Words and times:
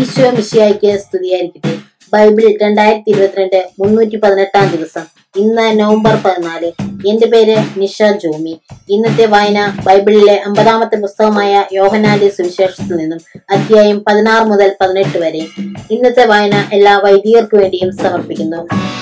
ഈശോ 0.00 0.30
മിഷിയായിക്ക് 0.30 0.98
സ്തുതിയായിരിക്കട്ടെ. 0.98 1.72
ബൈബിൾ 2.12 2.58
രണ്ടായിരത്തി 2.62 3.10
ഇരുപത്തിരണ്ട് 3.10 3.68
മുന്നൂറ്റി 3.80 4.16
പതിനെട്ടാം 4.16 4.66
ദിവസം. 4.76 5.04
ഇന്ന് 5.36 5.80
നവംബർ 5.80 6.14
പതിനാല്. 6.24 6.72
എന്റെ 7.08 7.26
പേര് 7.26 7.56
നിഷ 7.76 8.02
ജോമി. 8.02 8.60
ഇന്നത്തെ 8.90 9.26
വായന 9.26 9.78
ബൈബിളിലെ 9.86 10.34
അമ്പതാമത്തെ 10.46 10.96
പുസ്തകമായ 10.96 11.64
യോഹനാന്റെ 11.72 12.28
സുവിശേഷത്തിൽ 12.28 12.96
നിന്നും 12.96 13.20
അധ്യായം 13.50 14.04
പതിനാറ് 14.06 14.44
മുതൽ 14.44 14.76
പതിനെട്ട് 14.80 15.18
വരെ. 15.18 15.42
ഇന്നത്തെ 15.90 16.26
വായന 16.26 16.64
എല്ലാ 16.72 17.00
വൈദികർക്ക് 17.04 17.56
വേണ്ടിയും 17.56 17.96
സമർപ്പിക്കുന്നു. 17.96 18.56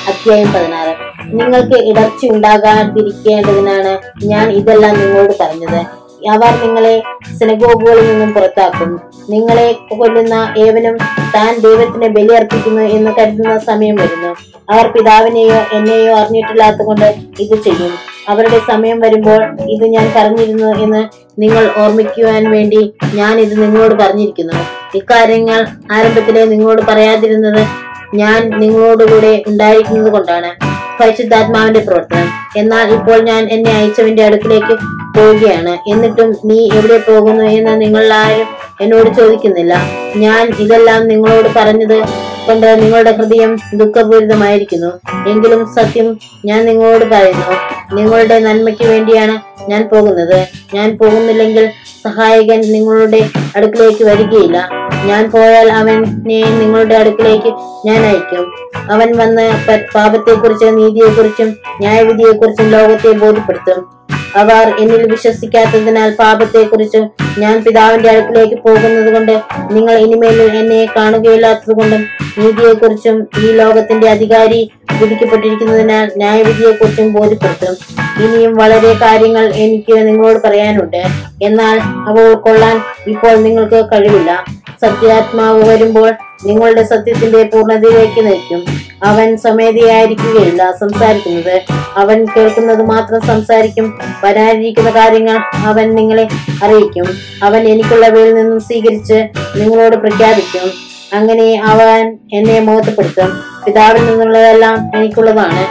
അധ്യായം 0.08 0.52
പതിനാറ്. 0.52 0.94
നിങ്ങൾക്ക് 1.40 1.84
ഇടർച്ച 1.84 2.26
ഉണ്ടാകാതിരിക്കേണ്ടതിനാണ് 2.26 3.98
ഞാൻ 4.24 4.50
ഇതെല്ലാം 4.50 5.00
നിങ്ങളോട് 5.00 5.36
പറഞ്ഞത്. 5.40 6.05
അവർ 6.30 6.52
നിങ്ങളെ 6.62 7.02
സിനഗോഗുകളിൽ 7.38 8.10
നിന്നും 8.10 8.32
പുറത്താക്കും 8.32 9.00
നിങ്ങളെ 9.30 9.78
കൊല്ലുന്ന 9.98 10.54
ഏവനും 10.58 10.96
താൻ 11.34 11.60
ദൈവത്തിന് 11.60 12.08
ബലിയർപ്പിക്കുന്നു 12.08 12.80
എന്ന് 12.80 13.10
കരുതുന്ന 13.18 13.58
സമയം 13.58 13.94
വരുന്നു. 13.94 14.34
അവർ 14.70 14.86
പിതാവിനെയോ 14.92 15.58
എന്നെയോ 15.72 16.16
അറിഞ്ഞിട്ടില്ലാത്ത 16.16 16.76
കൊണ്ട് 16.76 17.14
ഇത് 17.40 17.56
ചെയ്യും. 17.62 17.92
അവരുടെ 18.28 18.58
സമയം 18.58 19.00
വരുമ്പോൾ 19.00 19.42
ഇത് 19.68 19.84
ഞാൻ 19.84 20.12
പറഞ്ഞിരുന്നു 20.16 20.82
എന്ന് 20.84 21.02
നിങ്ങൾ 21.40 21.70
ഓർമ്മിക്കുവാൻ 21.82 22.50
വേണ്ടി 22.50 22.94
ഞാൻ 23.14 23.40
ഇത് 23.40 23.62
നിങ്ങളോട് 23.62 23.94
പറഞ്ഞിരിക്കുന്നു. 23.94 24.54
ഇക്കാര്യങ്ങൾ 24.94 25.66
ആരംഭത്തിലെ 25.92 26.44
നിങ്ങളോട് 26.44 26.82
പറയാതിരുന്നത് 26.82 27.66
ഞാൻ 28.14 28.60
നിങ്ങളോടുകൂടെ 28.60 29.42
ഉണ്ടായിരിക്കുന്നത് 29.46 30.12
കൊണ്ടാണ്. 30.12 30.50
പരിശുദ്ധാത്മാവിന്റെ 31.00 31.80
പ്രവർത്തനം. 31.80 32.28
എന്നാൽ 32.56 32.92
ഇപ്പോൾ 32.92 33.18
ഞാൻ 33.20 33.48
എന്നെ 33.50 33.72
അയച്ചവന്റെ 33.72 34.24
അടുക്കിലേക്ക് 34.24 34.74
പോവുകയാണ്. 35.16 35.90
എന്നിട്ടും 35.90 36.36
നീ 36.44 36.70
എവിടെ 36.74 36.98
പോകുന്നു 36.98 37.44
എന്ന് 37.44 37.80
നിങ്ങളാരും 37.80 38.46
എന്നോട് 38.80 39.16
ചോദിക്കുന്നില്ല. 39.16 39.74
ഞാൻ 40.16 40.52
ഇതെല്ലാം 40.58 41.08
നിങ്ങളോട് 41.08 41.48
പറഞ്ഞത് 41.56 41.98
കൊണ്ട് 42.46 42.82
നിങ്ങളുടെ 42.82 43.12
ഹൃദയം 43.12 43.56
ദുഃഖപൂരിതമായിരിക്കുന്നു. 43.74 44.90
എങ്കിലും 45.28 45.66
സത്യം 45.74 46.18
ഞാൻ 46.44 46.66
നിങ്ങളോട് 46.66 47.04
പറയുന്നു. 47.04 47.56
നിങ്ങളുടെ 47.94 48.38
നന്മയ്ക്ക് 48.38 48.84
വേണ്ടിയാണ് 48.84 49.38
ഞാൻ 49.70 49.88
പോകുന്നത്. 49.92 50.46
ഞാൻ 50.74 50.98
പോകുന്നില്ലെങ്കിൽ 50.98 51.70
സഹായകൻ 52.04 52.60
നിങ്ങളുടെ 52.60 53.28
അടുക്കിലേക്ക് 53.56 54.04
വരികയില്ല. 54.04 54.85
ഞാൻ 55.04 55.30
പോയാൽ 55.30 55.68
അവനെ 55.70 56.42
നിങ്ങളുടെ 56.60 56.94
അടുക്കിലേക്ക് 56.94 57.48
ഞാൻ 57.86 58.06
അയക്കും. 58.06 58.52
അവൻ 58.90 59.16
വന്ന് 59.16 59.52
പാപത്തെക്കുറിച്ചും 59.94 60.76
നീതിയെക്കുറിച്ചും 60.76 61.56
ന്യായവിധിയെക്കുറിച്ചും 61.80 62.70
ലോകത്തെ 62.70 63.12
ബോധ്യപ്പെടുത്തും. 63.12 63.95
അവർ 64.36 64.74
എന്നിൽ 64.78 65.10
വിശ്വസിക്കാത്തതിനാൽ 65.10 66.10
പാപത്തെക്കുറിച്ചും 66.10 67.10
ഞാൻ 67.38 67.64
പിതാവിന്റെ 67.64 68.08
അടുക്കിലേക്ക് 68.10 68.54
പോകുന്നത് 68.54 69.12
കൊണ്ട് 69.14 69.34
നിങ്ങൾ 69.70 69.94
ഇനിമേലും 69.98 70.58
എന്നെ 70.58 70.86
കാണുകയില്ലാത്തത് 70.96 71.72
കൊണ്ടും 71.72 72.02
നീതിയെക്കുറിച്ചും 72.38 73.26
ഈ 73.38 73.52
ലോകത്തിന്റെ 73.52 74.10
അധികാരി 74.10 74.70
വിധിക്കപ്പെട്ടിരിക്കുന്നതിനാൽ 75.00 76.10
ന്യായവിധിയെക്കുറിച്ചും 76.16 77.12
ബോധ്യപ്പെടുത്തും. 77.12 77.76
ഇനിയും 78.24 78.56
വളരെ 78.56 78.92
കാര്യങ്ങൾ 78.92 79.44
എനിക്ക് 79.54 80.06
നിങ്ങളോട് 80.06 80.38
പറയാനുണ്ട്. 80.44 81.02
എന്നാൽ 81.42 81.78
അവ 82.08 82.14
ഉൾക്കൊള്ളാൻ 82.20 82.80
ഇപ്പോൾ 83.06 83.34
നിങ്ങൾക്ക് 83.36 83.84
കഴിവില്ല. 83.92 84.44
സത്യാത്മാവ് 84.82 85.68
വരുമ്പോൾ 85.68 86.10
നിങ്ങളുടെ 86.44 86.82
സത്യത്തിന്റെ 86.82 87.42
പൂർണതയിലേക്ക് 87.42 88.26
നയിക്കും. 88.26 88.64
അവൻ 89.04 89.36
സ്വമേധയായിരിക്കുകയില്ല 89.36 90.72
സംസാരിക്കുന്നത് 90.80 91.62
അവൻ 91.96 92.26
കേൾക്കുന്നത് 92.36 92.82
മാത്രം 92.82 93.20
സംസാരിക്കും. 93.26 93.98
വരാനിരിക്കുന്ന 94.24 94.90
കാര്യങ്ങൾ 94.90 95.38
അവൻ 95.56 95.94
നിങ്ങളെ 95.94 96.28
അറിയിക്കും. 96.64 97.06
അവൻ 97.42 97.68
എനിക്കുള്ളവയിൽ 97.68 98.34
നിന്നും 98.34 98.60
സ്വീകരിച്ച് 98.60 99.28
നിങ്ങളോട് 99.56 99.96
പ്രഖ്യാപിക്കും. 99.96 100.70
അങ്ങനെ 101.12 101.62
അവൻ 101.64 102.18
എന്നെ 102.32 102.60
മോഹത്തപ്പെടുത്തും 102.60 103.40
പിതാവിൽ 103.66 104.06
നിന്നുള്ളതെല്ലാം 104.06 104.90
എനിക്കുള്ളതാണ്. 104.94 105.66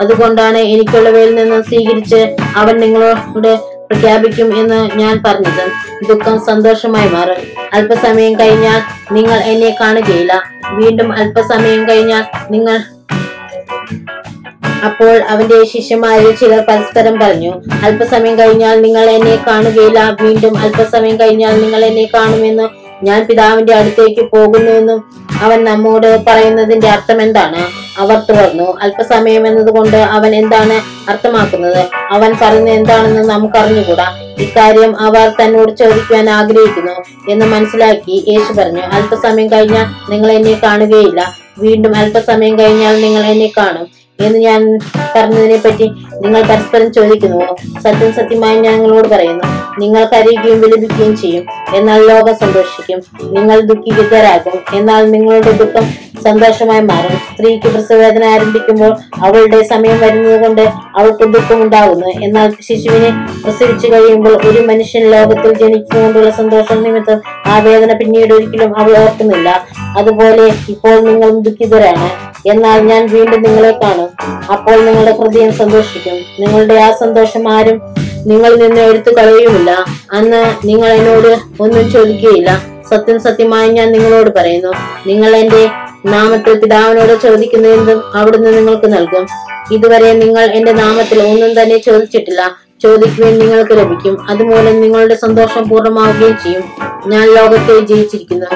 അതുകൊണ്ടാണ് 0.00 0.58
എനിക്കുള്ളവയിൽ 0.58 1.34
നിന്നും 1.34 1.62
സ്വീകരിച്ച് 1.62 2.36
അവൻ 2.56 2.76
നിങ്ങളോട് 2.76 3.79
പ്രഖ്യാപിക്കും 3.90 4.58
എന്ന് 4.58 4.98
ഞാൻ 4.98 5.22
പറഞ്ഞത് 5.26 5.64
ദുഃഖം 6.08 6.46
സന്തോഷമായി 6.46 7.08
മാറും. 7.08 7.40
അല്പസമയം 7.72 8.40
കഴിഞ്ഞാൽ 8.40 8.80
നിങ്ങൾ 9.12 9.38
എന്നെ 9.38 9.76
കാണുകയില്ല. 9.80 10.42
വീണ്ടും 10.72 11.12
അല്പസമയം 11.12 11.88
കഴിഞ്ഞാൽ 11.88 12.24
നിങ്ങൾ 12.50 12.78
അപ്പോൾ 14.84 15.22
അവന്റെ 15.22 15.64
ശിഷ്യന്മാരിൽ 15.64 16.36
ചിലർ 16.36 16.60
പരസ്പരം 16.60 17.18
പറഞ്ഞു 17.18 17.52
അല്പസമയം 17.84 18.38
കഴിഞ്ഞാൽ 18.38 18.82
നിങ്ങൾ 18.82 19.10
എന്നെ 19.10 19.36
കാണുകയില്ല. 19.46 20.16
വീണ്ടും 20.22 20.58
അല്പസമയം 20.58 21.20
കഴിഞ്ഞാൽ 21.20 21.62
നിങ്ങൾ 21.62 21.84
എന്നെ 21.84 22.04
കാണുമെന്ന് 22.14 22.68
ഞാൻ 23.04 23.26
പിതാവിന്റെ 23.26 23.74
അടുത്തേക്ക് 23.74 24.20
പോകുന്നുവെന്നും 24.20 25.04
അവൻ 25.42 25.64
നമ്മോട് 25.64 26.24
പറയുന്നതിന്റെ 26.26 26.88
അർത്ഥം 26.88 27.22
എന്താണ് 27.22 27.79
അവർ 28.00 28.18
തുടർന്നു 28.18 28.78
അല്പസമയം 28.82 29.46
എന്നതുകൊണ്ട് 29.46 29.96
അവൻ 29.96 30.34
എന്താണ് 30.34 30.76
അർത്ഥമാക്കുന്നത്? 31.10 31.82
അവൻ 32.10 32.32
പറഞ്ഞ 32.42 32.68
എന്താണെന്ന് 32.70 33.22
നമുക്ക് 33.30 33.58
അറിഞ്ഞുകൂടാ 33.58 34.08
ഇക്കാര്യം 34.38 35.00
അവർ 35.00 35.32
തന്നോട് 35.40 35.72
ചോദിക്കുവാൻ 35.76 36.30
ആഗ്രഹിക്കുന്നു 36.30 36.96
എന്ന് 37.30 37.46
മനസ്സിലാക്കി 37.46 38.24
യേശു 38.28 38.52
പറഞ്ഞു. 38.52 38.80
അല്പസമയം 38.80 39.48
കഴിഞ്ഞാൽ 39.52 39.86
നിങ്ങൾ 40.12 40.32
എന്നെ 40.32 40.60
കാണുകയില്ല. 40.62 41.34
വീണ്ടും 41.58 41.96
അല്പസമയം 41.96 42.58
കഴിഞ്ഞാൽ 42.58 43.00
നിങ്ങൾ 43.00 43.22
എന്നെ 43.22 43.52
കാണും 43.56 43.88
എന്ന് 44.26 44.38
ഞാൻ 44.38 44.78
പറഞ്ഞതിനെ 45.16 45.56
പറ്റി 45.56 45.86
നിങ്ങൾ 46.22 46.42
പരസ്പരം 46.42 46.92
ചോദിക്കുന്നുവോ 46.92 47.56
സത്യം 47.84 48.12
സത്യമായി 48.12 48.58
ഞാൻ 48.60 48.74
നിങ്ങളോട് 48.82 49.08
പറയുന്നു. 49.08 49.46
നിങ്ങൾ 49.78 50.04
കരയുകയും 50.04 50.60
വിലപിക്കുകയും 50.60 51.16
ചെയ്യും. 51.16 51.44
എന്നാൽ 51.74 52.00
ലോകം 52.08 52.34
സന്തോഷിക്കും. 52.36 53.00
നിങ്ങൾ 53.22 53.60
ദുഃഖിതരാകും 53.60 54.58
എന്നാൽ 54.78 55.10
നിങ്ങളുടെ 55.10 55.52
ദുഃഖം 55.52 55.86
സന്തോഷമായി 56.24 56.80
മാറും. 56.80 57.16
സ്ത്രീക്ക് 57.32 57.68
പ്രസവവേദന 57.68 58.24
ആരംഭിക്കുമ്പോൾ 58.24 58.92
അവളുടെ 59.24 59.62
സമയം 59.62 60.00
വരുന്നത് 60.00 60.40
കൊണ്ട് 60.40 60.62
അവൾക്ക് 60.96 61.24
ദുഃഖമുണ്ടാകുന്നു 61.24 62.06
എന്നാൽ 62.24 62.50
ശിശുവിനെ 62.68 63.10
പ്രസവിച്ചു 63.44 63.88
കഴിയുമ്പോൾ 63.92 64.34
ഒരു 64.48 64.60
മനുഷ്യൻ 64.60 65.10
ലോകത്തിൽ 65.10 65.52
ജനിക്കുന്നതുകൊണ്ടുള്ള 65.54 66.30
സന്തോഷം 66.30 66.82
നിമിത്തം 66.82 67.20
ആ 67.46 67.58
വേദന 67.58 67.92
പിന്നീട് 67.92 68.34
ഒരിക്കലും 68.34 68.78
അവൾ 68.78 68.96
ഓർക്കുന്നില്ല. 68.98 69.66
അതുപോലെ 69.98 70.50
ഇപ്പോൾ 70.68 71.00
നിങ്ങളും 71.00 71.42
ദുഃഖിതരാണ്. 71.42 72.10
എന്നാൽ 72.46 72.80
ഞാൻ 72.80 73.06
വീണ്ടും 73.06 73.42
നിങ്ങളെ 73.42 73.70
കാണും. 73.70 74.10
അപ്പോൾ 74.52 74.84
നിങ്ങളുടെ 74.84 75.12
ഹൃദയം 75.12 75.52
സന്തോഷിക്കും. 75.52 76.18
നിങ്ങളുടെ 76.40 76.74
ആ 76.74 76.90
സന്തോഷം 76.90 77.52
ആരും 77.52 77.80
നിങ്ങളിൽ 78.26 78.58
നിന്ന് 78.62 78.80
എടുത്തു 78.80 79.10
കളയുമില്ല 79.10 79.70
അന്ന് 80.12 80.44
നിങ്ങൾ 80.64 80.88
എന്നോട് 80.88 81.62
ഒന്നും 81.62 81.90
ചോദിക്കുകയില്ല. 81.90 82.50
സത്യം 82.90 83.20
സത്യമായി 83.20 83.68
ഞാൻ 83.68 83.92
നിങ്ങളോട് 83.92 84.30
പറയുന്നു. 84.34 84.72
നിങ്ങൾ 85.06 85.36
എന്റെ 85.36 85.68
നാമത്തിൽ 86.06 86.60
പിതാവിനോട് 86.60 87.22
ചോദിക്കുന്നതെന്തും 87.22 88.02
അവിടുന്ന് 88.14 88.58
നിങ്ങൾക്ക് 88.58 88.92
നൽകും. 88.92 89.26
ഇതുവരെ 89.72 90.12
നിങ്ങൾ 90.12 90.44
എന്റെ 90.44 90.72
നാമത്തിൽ 90.72 91.22
ഒന്നും 91.22 91.62
തന്നെ 91.62 91.78
ചോദിച്ചിട്ടില്ല. 91.78 92.56
ചോദിക്കുവാൻ 92.82 93.38
നിങ്ങൾക്ക് 93.38 93.72
ലഭിക്കും. 93.72 94.26
അതുമൂലം 94.30 94.80
നിങ്ങളുടെ 94.80 95.14
സന്തോഷം 95.14 95.68
പൂർണമാവുകയും 95.68 96.38
ചെയ്യും. 96.44 96.62
ഞാൻ 97.06 97.28
ലോകത്തെ 97.28 97.80
ജയിച്ചിരിക്കുന്നു. 97.80 98.46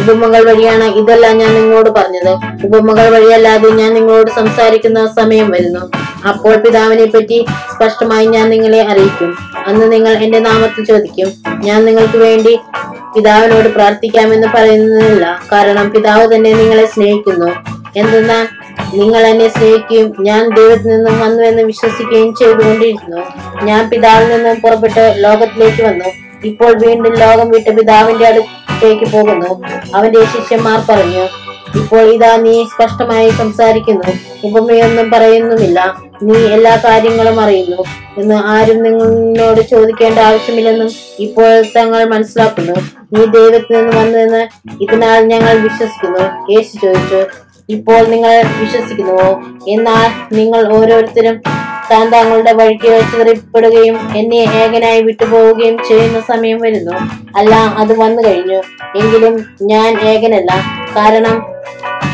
ഉപമകൾ 0.00 0.44
വഴിയാണ് 0.44 0.84
ഇതെല്ലാം 0.84 1.38
ഞാൻ 1.38 1.54
നിങ്ങളോട് 1.54 1.90
പറഞ്ഞത്. 1.90 2.32
ഉപമകൾ 2.66 3.08
വഴിയല്ലാതെ 3.08 3.70
ഞാൻ 3.70 3.94
നിങ്ങളോട് 3.94 4.30
സംസാരിക്കുന്ന 4.30 5.06
സമയം 5.06 5.50
വരുന്നു. 5.50 5.90
അപ്പോൾ 6.28 6.56
പിതാവിനെ 6.56 7.04
പറ്റി 7.04 7.46
സ്പഷ്ടമായി 7.74 8.26
ഞാൻ 8.26 8.50
നിങ്ങളെ 8.50 8.86
അറിയിക്കും. 8.86 9.36
അന്ന് 9.66 9.92
നിങ്ങൾ 9.92 10.12
എന്റെ 10.12 10.38
നാമത്തിൽ 10.38 10.84
ചോദിക്കും. 10.84 11.28
ഞാൻ 11.64 11.84
നിങ്ങൾക്ക് 11.84 12.18
വേണ്ടി 12.18 12.58
പിതാവിനോട് 13.14 13.68
പ്രാർത്ഥിക്കാമെന്ന് 13.68 14.48
പറയുന്നില്ല 14.54 15.40
കാരണം 15.52 15.90
പിതാവ് 15.90 16.34
തന്നെ 16.34 16.52
നിങ്ങളെ 16.52 16.86
സ്നേഹിക്കുന്നു. 16.86 17.50
എന്തെന്നാൽ 17.96 18.46
നിങ്ങൾ 18.94 19.26
എന്നെ 19.26 19.48
സ്നേഹിക്കുകയും 19.48 20.14
ഞാൻ 20.20 20.54
ദൈവത്തിൽ 20.54 20.88
നിന്നും 20.88 21.20
വന്നുവെന്ന് 21.20 21.62
വിശ്വസിക്കുകയും 21.62 22.34
ചെയ്തുകൊണ്ടിരിക്കുന്നു. 22.34 23.22
ഞാൻ 23.62 23.90
പിതാവിൽ 23.90 24.36
നിന്നും 24.36 24.60
പുറപ്പെട്ട് 24.60 25.14
ലോകത്തിലേക്ക് 25.18 25.82
വന്നു. 25.82 26.10
ഇപ്പോൾ 26.44 26.72
വീണ്ടും 26.86 27.14
ലോകം 27.14 27.50
വിട്ട് 27.50 27.70
പിതാവിന്റെ 27.70 28.26
അടുത്തേക്ക് 28.26 29.12
പോകുന്നു. 29.12 29.62
അവന്റെ 29.94 30.24
ശിഷ്യന്മാർ 30.24 30.78
പറഞ്ഞു 30.90 31.24
ഇപ്പോൾ 31.80 32.14
ഇതാ 32.14 32.36
നീ 32.36 32.64
സ്പഷ്ടമായി 32.64 33.30
സംസാരിക്കുന്നു. 33.30 34.29
ഉപമയൊന്നും 34.44 35.10
പറയുന്നുമില്ല. 35.10 35.94
നീ 36.22 36.46
എല്ലാ 36.46 36.76
കാര്യങ്ങളും 36.76 37.40
അറിയുന്നു 37.40 37.84
എന്ന് 38.18 38.34
ആരും 38.34 38.82
നിങ്ങളോട് 38.82 39.60
ചോദിക്കേണ്ട 39.60 40.18
ആവശ്യമില്ലെന്നും 40.18 40.90
ഇപ്പോൾ 41.18 41.62
തങ്ങൾ 41.76 42.04
മനസ്സിലാക്കുന്നു. 42.04 42.72
നീ 43.12 43.24
ദൈവത്തിൽ 43.24 43.76
നിന്ന് 43.76 43.96
വന്നതെന്ന് 43.96 44.48
ഇതിനാൽ 44.80 45.24
ഞങ്ങൾ 45.24 45.54
വിശ്വസിക്കുന്നു. 45.58 46.52
യേശു 46.52 46.86
ചോദിച്ചു 46.86 47.26
ഇപ്പോൾ 47.68 48.06
നിങ്ങൾ 48.06 48.42
വിശ്വസിക്കുന്നുവോ? 48.60 49.40
എന്നാൽ 49.68 50.34
നിങ്ങൾ 50.34 50.72
ഓരോരുത്തരും 50.72 51.42
താൻ 51.90 52.10
താങ്കളുടെ 52.10 52.52
വഴിക്ക് 52.52 53.02
ചിതറിപ്പെടുകയും 53.12 54.16
എന്നെ 54.16 54.36
ഏകനായി 54.36 55.02
വിട്ടുപോവുകയും 55.02 55.78
ചെയ്യുന്ന 55.88 56.20
സമയം 56.20 56.58
വരുന്നു. 56.60 56.92
അല്ല 57.36 57.54
അത് 57.54 57.98
വന്നു 57.98 58.22
കഴിഞ്ഞു. 58.22 58.62
എങ്കിലും 58.98 59.46
ഞാൻ 59.62 60.00
ഏകനല്ല. 60.00 60.52
കാരണം 60.96 61.46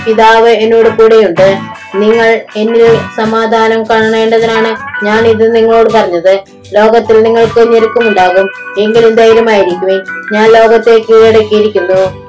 പിതാവ് 0.07 0.49
എന്നോട് 0.49 0.89
കൂടെയുണ്ട്. 0.89 1.59
നിങ്ങൾ 1.95 2.41
എന്നിൽ 2.57 2.99
സമാധാനം 3.17 3.85
കാണേണ്ടതിനാണ് 3.85 4.77
ഞാൻ 5.05 5.27
ഇത് 5.27 5.55
നിങ്ങളോട് 5.55 5.91
പറഞ്ഞത്. 5.91 6.41
ലോകത്തിൽ 6.75 7.23
നിങ്ങൾക്ക് 7.23 7.61
ഞെരുക്കമുണ്ടാകും. 7.61 8.49
എങ്കിലും 8.79 9.15
ധൈര്യമായിരിക്കുമേ 9.15 9.99
ഞാൻ 10.33 10.51
ലോകത്തെ 10.51 10.99
കീഴടക്കിയിരിക്കുന്നു. 10.99 12.27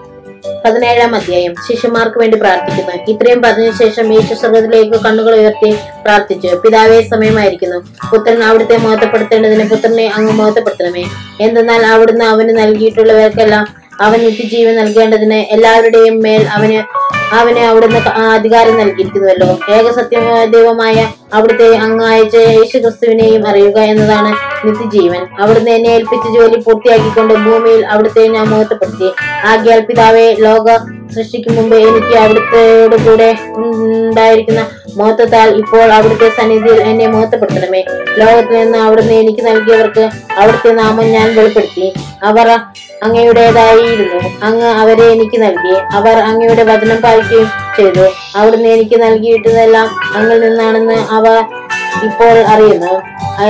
പതിനേഴാം 0.66 1.16
അധ്യായം. 1.16 1.56
ശിശുമാർക്ക് 1.68 2.20
വേണ്ടി 2.20 2.38
പ്രാർത്ഥിക്കുന്നു. 2.38 3.12
ഇത്രയും 3.12 3.42
പറഞ്ഞ 3.42 3.72
ശേഷം 3.72 4.14
യേശു 4.14 4.34
സ്വർഗത്തിലേക്ക് 4.34 5.04
കണ്ണുകൾ 5.06 5.36
ഉയർത്തി 5.36 5.78
പ്രാർത്ഥിച്ചു. 6.04 6.48
പിതാവേ 6.48 7.02
സമയമായിരിക്കുന്നു. 7.02 7.80
പുത്രൻ 8.12 8.44
അവിടുത്തെ 8.44 8.78
മോഹത്തപ്പെടുത്തേണ്ടതിന് 8.78 9.70
പുത്രനെ 9.70 10.08
അങ്ങ് 10.08 10.34
മോഹത്തപ്പെടുത്തണമേ 10.34 11.06
എന്തെന്നാൽ 11.42 11.86
അവിടുന്ന് 11.86 12.26
അവന് 12.26 12.58
നൽകിയിട്ടുള്ളവർക്കെല്ലാം 12.58 13.88
അവൻ 14.02 14.20
നിത്യജീവൻ 14.20 14.76
നൽകേണ്ടതിന് 14.76 15.34
എല്ലാവരുടെയും 15.34 16.22
മേൽ 16.22 16.48
അവന് 16.48 17.07
അവന് 17.34 17.60
അവിടുന്ന് 17.60 18.00
അധികാരം 18.36 18.78
നൽകിയിരിക്കുന്നുവല്ലോ. 18.78 19.48
ഏകസത്യ 19.70 20.18
ദൈവമായ 20.46 20.98
അവിടുത്തെ 21.34 21.76
അങ്ങ് 21.76 22.06
അയച്ച 22.06 22.36
യേശു 22.36 22.78
ക്രിസ്തുവിനെയും 22.78 23.48
അറിയുക 23.48 23.80
എന്നതാണ് 23.94 24.32
നിത്യജീവൻ. 24.66 25.24
അവിടുന്ന് 25.40 25.72
എന്നെ 25.72 25.90
ഏൽപ്പിച്ച 25.90 26.28
ജോലി 26.36 26.56
പൂർത്തിയാക്കിക്കൊണ്ട് 26.56 27.34
ഭൂമിയിൽ 27.34 27.86
അവിടുത്തെ 27.86 28.28
ഞാൻ 28.28 28.48
മുഹത്വപ്പെടുത്തി 28.48 29.10
ആകിയാൽ 29.44 29.80
പിതാവെ 29.80 30.34
ലോക 30.40 30.68
സൃഷ്ടിക്കും 31.14 31.56
മുമ്പ് 31.56 31.76
എനിക്ക് 31.76 32.18
അവിടുത്തെയോട് 32.18 32.96
കൂടെ 32.96 33.30
ഉണ്ടായിരിക്കുന്ന 33.58 34.62
മഹത്വത്താൽ 34.98 35.50
ഇപ്പോൾ 35.58 35.92
അവിടുത്തെ 35.92 36.30
സന്നിധിയിൽ 36.30 36.82
എന്നെ 36.82 37.08
മഹത്വപ്പെടുത്തണമേ. 37.08 37.82
ലോകത്തിൽ 38.18 38.56
നിന്ന് 38.60 38.78
അവിടുന്ന് 38.78 39.14
എനിക്ക് 39.14 39.48
നൽകിയവർക്ക് 39.48 40.10
അവിടുത്തെ 40.38 40.72
നാമം 40.72 41.12
ഞാൻ 41.12 41.36
വെളിപ്പെടുത്തി. 41.36 41.88
അവർ 42.24 42.50
അങ്ങയുടേതായിരുന്നു. 43.04 44.20
അങ്ങ് 44.44 44.70
അവരെ 44.82 45.06
എനിക്ക് 45.12 45.42
നൽകി. 45.44 45.76
അവർ 45.94 46.18
അങ്ങയുടെ 46.18 46.64
വചനം 46.64 47.02
പാലിക്കുകയും 47.02 47.50
ചെയ്തു. 47.78 48.06
അവിടുന്ന് 48.36 48.70
എനിക്ക് 48.70 49.02
നൽകിയിട്ടതെല്ലാം 49.02 49.90
അങ്ങിൽ 50.16 50.42
നിന്നാണെന്ന് 50.42 50.94
അവ 50.94 51.28
ഇപ്പോൾ 52.04 52.38
അറിയുന്നു. 52.54 52.96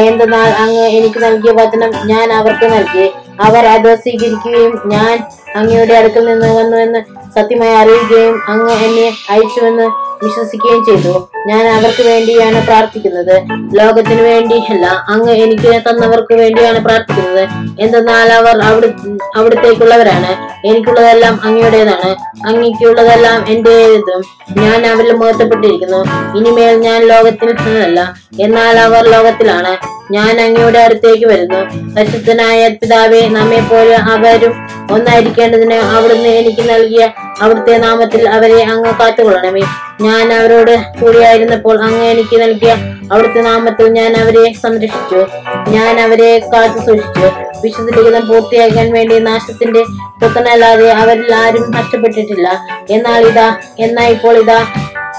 എന്തെന്നാൽ 0.08 0.50
അങ്ങ് 0.64 0.86
എനിക്ക് 0.98 1.20
നൽകിയ 1.24 1.52
വചനം 1.52 1.92
ഞാൻ 2.08 2.34
അവർക്ക് 2.34 2.68
നൽകി. 2.74 3.06
അവർ 3.42 3.66
അത് 3.66 3.90
സ്വീകരിക്കുകയും 3.96 4.82
ഞാൻ 4.86 5.16
അങ്ങയുടെ 5.56 5.94
അടുക്കൽ 5.94 6.26
നിന്ന് 6.26 6.48
വന്നുവെന്ന് 6.56 7.02
സത്യമായി 7.36 7.76
അറിയുകയും 7.76 8.42
അങ്ങ് 8.48 8.74
എന്നെ 8.74 9.18
അയച്ചുവെന്ന് 9.30 10.08
വിശ്വസിക്കുകയും 10.24 10.86
ചെയ്തു. 10.86 11.30
ഞാൻ 11.48 11.68
അവർക്ക് 11.68 12.08
വേണ്ടിയാണ് 12.08 12.66
പ്രാർത്ഥിക്കുന്നത്. 12.66 13.44
ലോകത്തിന് 13.78 14.22
വേണ്ടിയല്ല 14.22 14.86
അങ്ങ് 14.86 15.32
എനിക്ക് 15.32 15.82
തന്നവർക്ക് 15.90 16.34
വേണ്ടിയാണ് 16.34 16.80
പ്രാർത്ഥിക്കുന്നത്. 16.80 17.48
എന്തെന്നാൽ 17.80 18.32
അവർ 18.32 18.62
അവിടെ 18.62 18.94
അവിടത്തേക്കുള്ളവരാണ്. 19.36 20.48
എനിക്കുള്ളതെല്ലാം 20.68 21.40
അങ്ങയുടേതാണ്. 21.44 22.16
അങ്ങയ്ക്കുള്ളതെല്ലാം 22.48 23.46
എന്റേതും. 23.50 24.24
ഞാൻ 24.58 24.86
അവരിൽ 24.86 25.12
മുഹത്തപ്പെട്ടിരിക്കുന്നു 25.12 25.98
ഇനിമേൽ 26.38 26.76
ഞാൻ 26.76 27.02
ലോകത്തിൽ 27.02 27.56
നിന്നല്ല. 27.66 28.14
എന്നാൽ 28.40 28.80
അവർ 28.80 29.08
ലോകത്തിലാണ്. 29.08 29.78
ഞാൻ 30.12 30.42
അങ്ങയുടെ 30.42 30.80
അടുത്തേക്ക് 30.80 31.26
വരുന്നു. 31.26 31.94
പരിശുദ്ധനായ 31.96 32.68
പിതാവെ 32.68 33.22
നമ്മെ 33.22 33.60
പോലെ 33.60 33.96
അവരും 33.96 34.67
ഒന്നായിരിക്കേണ്ടതിന് 34.92 35.74
അവിടുന്ന് 35.74 36.30
എനിക്ക് 36.30 36.70
നൽകിയ 36.70 37.04
അവിടുത്തെ 37.42 37.78
നാമത്തിൽ 37.78 38.30
അവരെ 38.30 38.64
അങ്ങ് 38.64 38.94
കാത്തുകൊള്ളണമേ. 39.00 39.64
ഞാൻ 40.02 40.34
അവരോട് 40.34 40.74
കൂടിയായിരുന്നപ്പോൾ 41.02 41.84
അങ്ങ് 41.84 42.06
എനിക്ക് 42.06 42.42
നൽകിയ 42.42 42.72
അവിടുത്തെ 43.12 43.42
നാമത്തിൽ 43.42 43.88
ഞാൻ 43.88 44.18
അവരെ 44.18 44.54
സംരക്ഷിച്ചു. 44.54 45.26
ഞാൻ 45.68 46.00
അവരെ 46.00 46.40
കാത്തു 46.40 46.80
സൂക്ഷിച്ചു. 46.80 47.28
വിശുദ്ധ 47.64 47.98
ലിഖിതം 47.98 48.28
പൂർത്തിയാക്കാൻ 48.28 48.94
വേണ്ടി 48.94 49.20
നാശത്തിന്റെ 49.20 49.84
പുത്തനല്ലാതെ 50.22 50.90
അവരിൽ 50.92 51.36
ആരും 51.36 51.72
നഷ്ടപ്പെട്ടിട്ടില്ല. 51.72 52.48
എന്നാൽ 52.90 53.28
ഇതാ 53.28 53.58
എന്നാ 53.80 54.06
ഇപ്പോൾ 54.06 54.38
ഇതാ 54.38 54.60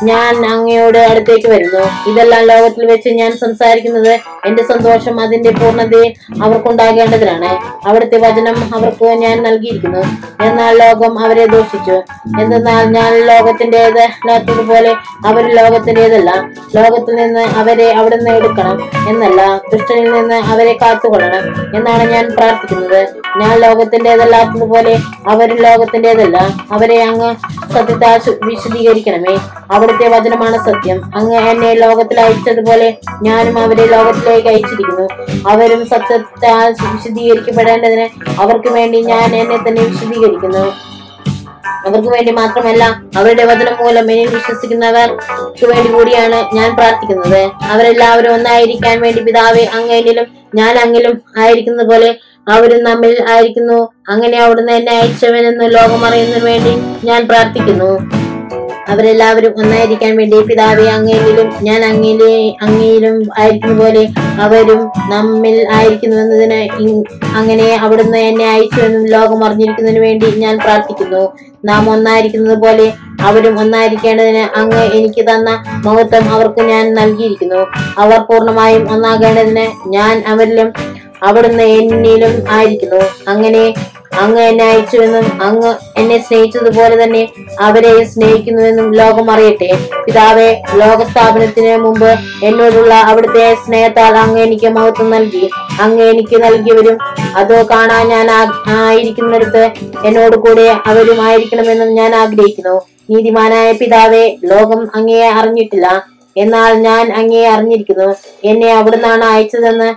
ഞാൻ 0.03 0.47
അങ്ങയോട് 0.47 0.99
അടുത്തേക്ക് 0.99 1.49
വരുന്നു. 1.49 2.11
ഇതെല്ലാം 2.11 2.47
ലോകത്തിൽ 2.47 2.87
വെച്ച് 2.87 3.09
ഞാൻ 3.09 3.37
സംസാരിക്കുന്നത് 3.37 4.19
എന്റെ 4.45 4.63
സന്തോഷം 4.63 5.21
അതിന്റെ 5.21 5.51
പൂർണതയെ 5.51 6.15
അവർക്കുണ്ടാകേണ്ടതിനാണ്. 6.43 7.59
അവിടുത്തെ 7.89 8.19
വചനം 8.19 8.75
അവർക്ക് 8.75 9.05
ഞാൻ 9.05 9.43
നൽകിയിരിക്കുന്നു. 9.43 10.03
എന്നാൽ 10.45 10.79
ലോകം 10.79 11.19
അവരെ 11.19 11.47
ദോഷിച്ചു. 11.47 12.03
എന്തെന്നാൽ 12.41 12.85
ഞാൻ 12.85 13.13
ലോകത്തിന്റെതല്ലാത്തതുപോലെ 13.15 14.95
അവർ 15.27 15.55
ലോകത്തിന്റെതല്ല. 15.55 16.31
ലോകത്തിൽ 16.75 17.15
നിന്ന് 17.15 17.41
അവരെ 17.41 17.93
അവിടെ 17.93 18.17
നിന്ന് 18.17 18.31
എടുക്കണം 18.31 18.91
എന്നല്ല. 19.09 19.61
ദുഷ്ടനിൽ 19.73 20.13
നിന്ന് 20.13 20.35
അവരെ 20.35 20.73
കാത്തുകൊള്ളണം 20.73 21.75
എന്നാണ് 21.77 22.13
ഞാൻ 22.13 22.29
പ്രാർത്ഥിക്കുന്നത്. 22.37 23.09
ഞാൻ 23.41 23.59
ലോകത്തിന്റെതല്ലാത്തതുപോലെ 23.59 24.97
അവർ 25.29 25.63
ലോകത്തിന്റെതല്ല. 25.63 26.39
അവരെ 26.73 27.03
അങ്ങ് 27.03 27.35
സത്യത്താൽ 27.75 28.19
വിശദീകരിക്കണമേ 28.45 28.49
വിശദീകരിക്കണമേ 28.49 29.37
അവിടുത്തെ 29.89 30.09
വചനമാണ് 30.15 30.57
സത്യം. 30.67 30.99
അങ്ങ് 31.19 31.37
എന്നെ 31.51 31.69
ലോകത്തിൽ 31.75 32.21
അയച്ചതുപോലെ 32.21 32.89
ഞാനും 33.23 33.59
അവരെ 33.59 33.85
ലോകത്തിലേക്ക് 33.95 34.49
അയച്ചിരിക്കുന്നു. 34.49 35.07
അവരും 35.53 35.83
സത്യത്താൽ 35.93 36.69
വിശദീകരിക്കപ്പെടേണ്ടതിന് 36.95 38.07
അവർക്ക് 38.43 38.71
വേണ്ടി 38.77 38.99
ഞാൻ 39.13 39.29
എന്നെ 39.37 39.57
തന്നെ 39.57 39.83
വിശദീകരിക്കുന്നു. 39.83 40.65
അവർക്ക് 41.87 42.11
വേണ്ടി 42.15 42.33
മാത്രമല്ല 42.33 42.85
അവരുടെ 43.19 43.45
വചനം 43.45 43.77
മൂലം 43.81 44.07
എന്നിൽ 44.13 44.31
വിശ്വസിക്കുന്നവർക്ക് 44.37 45.67
വേണ്ടി 45.73 45.89
കൂടിയാണ് 45.93 46.39
ഞാൻ 46.57 46.69
പ്രാർത്ഥിക്കുന്നത്. 46.77 47.43
അവരെല്ലാവരും 47.73 48.33
ഒന്നായിരിക്കാൻ 48.35 48.97
വേണ്ടി 49.01 49.23
പിതാവെ 49.23 49.65
അങ്ങയിലും 49.79 50.29
ഞാൻ 50.55 50.75
അങ്ങിലും 50.85 51.17
ആയിരിക്കുന്നത് 51.39 51.89
പോലെ 51.91 52.11
അവരും 52.49 52.83
നമ്മിൽ 52.85 53.17
ആയിരിക്കുന്നു. 53.33 53.81
അങ്ങനെ 54.09 54.37
അവിടുന്ന് 54.45 54.73
എന്നെ 54.73 54.93
അയച്ചവനെന്ന് 55.01 55.67
ലോകം 55.77 56.07
അറിയുന്നതിന് 56.07 56.47
വേണ്ടി 56.51 56.75
ഞാൻ 57.07 57.29
പ്രാർത്ഥിക്കുന്നു. 57.29 57.91
അവരെല്ലാവരും 58.89 59.53
ഒന്നായിരിക്കാൻ 59.61 60.13
വേണ്ടി 60.17 60.37
പിതാവെ 60.51 60.87
അങ്ങയിലും 60.97 61.49
ഞാൻ 61.69 61.81
അങ്ങയിലെ 61.85 62.33
അങ്ങയിലും 62.67 63.17
ആയിരിക്കുന്ന 63.39 63.77
പോലെ 63.83 64.05
അവരും 64.41 64.81
നമ്മിൽ 65.11 65.57
ആയിരിക്കുന്നുവെന്നതിന് 65.77 66.39
എന്നതിന് 66.39 67.05
അങ്ങനെ 67.39 67.67
അവിടുന്ന് 67.85 68.19
എന്നെ 68.19 68.47
അയച്ചു 68.53 68.81
എന്നും 68.81 69.05
ലോകം 69.15 69.45
അറിഞ്ഞിരിക്കുന്നതിന് 69.45 70.01
വേണ്ടി 70.01 70.29
ഞാൻ 70.45 70.55
പ്രാർത്ഥിക്കുന്നു. 70.59 71.23
നാം 71.65 71.85
ഒന്നായിരിക്കുന്നത് 71.91 72.59
പോലെ 72.65 72.87
അവരും 73.29 73.55
ഒന്നായിരിക്കേണ്ടതിന് 73.61 74.45
അങ്ങ് 74.61 74.83
എനിക്ക് 74.99 75.23
തന്ന 75.31 75.51
മഹത്വം 75.87 76.27
അവർക്ക് 76.35 76.63
ഞാൻ 76.73 76.85
നൽകിയിരിക്കുന്നു. 76.95 77.61
അവർ 77.99 78.19
പൂർണമായും 78.21 78.85
ഒന്നാകേണ്ടതിന് 78.95 79.67
ഞാൻ 79.97 80.15
അവരിലും 80.27 80.71
അവിടുന്ന് 81.23 81.65
എന്നിലും 81.79 82.35
ആയിരിക്കുന്നു. 82.51 83.03
അങ്ങനെ 83.29 83.63
അങ്ങ് 84.13 84.43
എന്നെ 84.43 84.65
അയച്ചുവെന്നും 84.65 85.43
അങ്ങ് 85.43 85.75
എന്നെ 85.97 86.19
സ്നേഹിച്ചതുപോലെ 86.19 87.05
തന്നെ 87.05 87.29
അവരെയും 87.61 88.09
സ്നേഹിക്കുന്നുവെന്നും 88.09 88.93
ലോകം 88.93 89.31
അറിയട്ടെ. 89.31 89.79
പിതാവെ 90.07 90.63
ലോകസ്ഥാപനത്തിന് 90.75 91.77
മുമ്പ് 91.77 92.11
എന്നോടുള്ള 92.43 92.95
അവിടുത്തെ 92.95 93.55
സ്നേഹത്താൽ 93.55 94.17
അങ്ങ് 94.17 94.41
എനിക്ക് 94.41 94.67
മഹത്വം 94.67 95.11
നൽകി. 95.11 95.51
അങ്ങ് 95.81 96.03
എനിക്ക് 96.03 96.43
നൽകിയവരും 96.43 96.99
അത് 97.37 97.67
കാണാൻ 97.67 98.09
ഞാൻ 98.09 98.31
ആയിരിക്കുന്നിടത്ത് 98.69 99.71
എന്നോട് 100.05 100.37
കൂടെ 100.37 100.81
അവരും 100.87 101.23
ആയിരിക്കണമെന്നും 101.23 101.95
ഞാൻ 101.95 102.15
ആഗ്രഹിക്കുന്നു. 102.15 102.77
നീതിമാനായ 103.11 103.73
പിതാവെ 103.73 104.37
ലോകം 104.45 104.91
അങ്ങയെ 104.95 105.29
അറിഞ്ഞിട്ടില്ല. 105.29 105.87
എന്നാൽ 106.37 106.75
ഞാൻ 106.75 107.13
അങ്ങയെ 107.13 107.49
അറിഞ്ഞിരിക്കുന്നു. 107.49 108.15
എന്നെ 108.45 108.73
അവിടുന്നാണ് 108.73 109.25
അയച്ചതെന്ന് 109.25 109.95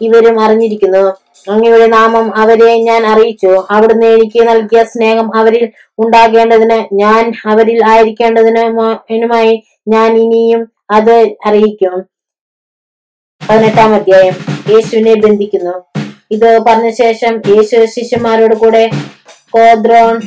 ഇവരും 0.00 0.40
അറിഞ്ഞിരിക്കുന്നു. 0.40 1.21
അങ്ങയുടെ 1.50 1.86
നാമം 1.86 2.36
അവരെ 2.36 2.82
ഞാൻ 2.82 3.06
അറിയിച്ചു. 3.06 3.66
അവിടുന്ന് 3.70 4.06
എനിക്ക് 4.06 4.48
നൽകിയ 4.48 4.84
സ്നേഹം 4.84 5.36
അവരിൽ 5.36 5.72
ഉണ്ടാകേണ്ടതിന് 5.98 6.94
ഞാൻ 6.94 7.32
അവരിൽ 7.46 7.84
ആയിരിക്കേണ്ടതിനുമായി 7.84 9.62
ഞാൻ 9.88 10.18
ഇനിയും 10.18 10.72
അത് 10.90 11.34
അറിയിക്കും. 11.46 12.04
പതിനെട്ടാം 13.50 13.94
അധ്യായം. 13.94 14.34
യേശുവിനെ 14.70 15.14
ബന്ധിക്കുന്നു. 15.14 15.84
ഇത് 16.30 16.58
പറഞ്ഞ 16.58 16.90
ശേഷം 16.90 17.42
യേശു 17.48 17.84
ശിഷ്യന്മാരോട് 17.84 18.54
കൂടെ 18.54 18.90
കോദ്രോൺ 19.50 20.20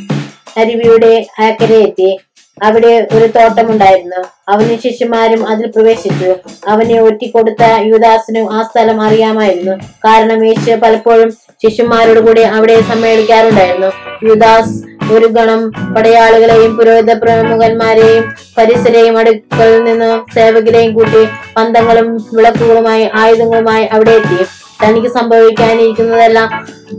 അരുവിയുടെ 0.58 1.26
അക്കരെ 1.40 1.76
എത്തി 1.76 2.20
അവിടെ 2.64 3.08
ഒരു 3.14 3.26
തോട്ടമുണ്ടായിരുന്നു. 3.26 4.24
അവനും 4.50 4.78
ശിഷ്യന്മാരും 4.82 5.48
അതിൽ 5.48 5.72
പ്രവേശിച്ചു. 5.72 6.36
അവനെ 6.68 7.02
ഒറ്റിക്കൊടുത്ത 7.02 7.64
യുദാസിനും 7.86 8.54
ആ 8.54 8.64
സ്ഥലം 8.64 9.02
അറിയാമായിരുന്നു. 9.02 9.72
കാരണം 10.06 10.46
യേശു 10.46 10.72
പലപ്പോഴും 10.72 11.34
ശിഷ്യന്മാരോട് 11.64 12.20
കൂടി 12.20 12.42
അവിടെ 12.42 12.82
സമ്മേളിക്കാറുണ്ടായിരുന്നു. 12.82 13.92
യുദാസ് 14.24 14.96
ഒരു 15.12 15.28
ഗണം 15.28 15.72
പടയാളികളെയും 15.96 16.78
പുരോഹിത 16.78 17.14
പ്രമുഖന്മാരെയും 17.20 18.34
പരിസരെയും 18.58 19.18
അടുക്കളിൽ 19.18 19.84
നിന്ന് 19.84 20.20
സേവകരെയും 20.36 20.94
കൂട്ടി 20.94 21.28
പന്തങ്ങളും 21.58 22.16
വിളക്കുകളുമായി 22.34 23.10
ആയുധങ്ങളുമായി 23.14 23.86
അവിടെ 23.86 24.12
എത്തി. 24.12 24.46
തനിക്ക് 24.84 25.08
സംഭവിക്കാനിരിക്കുന്നതെല്ലാം 25.08 26.50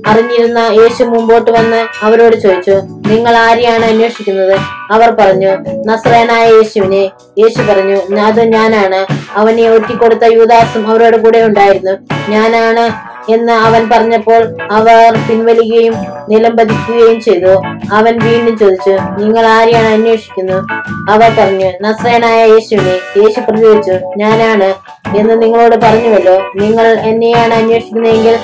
അറിഞ്ഞിരുന്ന 0.07 0.59
യേശു 0.59 1.03
മുമ്പോട്ട് 1.05 1.51
വന്ന് 1.51 1.81
അവരോട് 2.03 2.37
ചോദിച്ചു 2.37 2.77
നിങ്ങൾ 3.11 3.35
ആരെയാണ് 3.37 3.85
അന്വേഷിക്കുന്നത്? 3.85 4.57
അവർ 4.91 5.11
പറഞ്ഞു 5.21 5.53
നസ്രേനായ 5.91 6.47
യേശുവിനെ. 6.57 7.05
യേശു 7.39 7.61
പറഞ്ഞു 7.63 7.99
അത് 8.29 8.43
ഞാനാണ്. 8.55 9.01
അവനെ 9.37 9.71
ഒറ്റിക്കൊടുത്ത 9.71 10.25
യുദാസും 10.25 10.91
അവരോട് 10.91 11.17
കൂടെ 11.17 11.43
ഉണ്ടായിരുന്നു. 11.43 11.95
ഞാനാണ് 12.29 13.16
എന്ന് 13.29 13.53
അവൻ 13.53 13.89
പറഞ്ഞപ്പോൾ 13.89 14.57
അവർ 14.73 15.15
പിൻവലിക്കുകയും 15.29 15.95
നിലംപതിക്കുകയും 16.29 17.21
ചെയ്തു. 17.21 17.53
അവൻ 17.93 18.19
വീണ്ടും 18.19 18.59
ചോദിച്ചു 18.59 18.91
നിങ്ങൾ 18.91 19.47
ആരെയാണ് 19.47 19.87
അന്വേഷിക്കുന്നത്? 19.87 20.65
അവർ 21.11 21.31
പറഞ്ഞു 21.39 21.71
നസ്രനായ 21.81 22.47
യേശുവിനെ. 22.47 22.99
യേശു 23.17 23.41
പ്രതികരിച്ചു 23.41 23.93
ഞാനാണ്. 24.17 24.75
എന്ന് 25.17 25.43
നിങ്ങളോട് 25.43 25.77
പറഞ്ഞുവല്ലോ. 25.77 26.43
നിങ്ങൾ 26.57 26.87
എന്നെയാണ് 26.99 27.55
അന്വേഷിക്കുന്നതെങ്കിൽ 27.55 28.39